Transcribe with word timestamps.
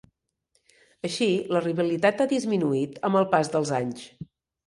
Així, 1.09 1.27
la 1.57 1.61
rivalitat 1.65 2.25
ha 2.25 2.27
disminuït 2.33 2.97
amb 3.09 3.19
el 3.21 3.27
pas 3.35 3.53
dels 3.57 3.75
anys 3.83 4.09